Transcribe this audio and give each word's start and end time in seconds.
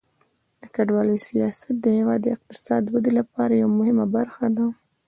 د 0.61 0.63
کډوالۍ 0.75 1.19
سیاست 1.29 1.69
د 1.79 1.85
هیواد 1.97 2.19
د 2.23 2.27
اقتصادي 2.35 2.89
ودې 2.91 3.11
لپاره 3.19 3.53
یوه 3.61 3.73
مهمه 3.79 4.05
برخه 4.15 4.45
ده. 4.55 4.65